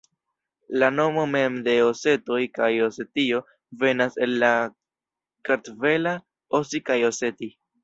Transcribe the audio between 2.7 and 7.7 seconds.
Osetio venas el la kartvela osi kaj Oseti.